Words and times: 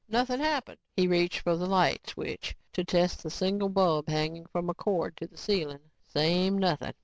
Nothing 0.09 0.39
happened. 0.39 0.79
He 0.97 1.05
reached 1.05 1.41
for 1.41 1.55
the 1.55 1.67
light 1.67 2.09
switch 2.09 2.55
to 2.73 2.83
test 2.83 3.21
the 3.21 3.29
single 3.29 3.69
bulb 3.69 4.09
hanging 4.09 4.47
from 4.47 4.67
a 4.67 4.73
cord 4.73 5.15
to 5.17 5.27
the 5.27 5.37
ceiling. 5.37 5.91
Same 6.07 6.57
nothing. 6.57 6.93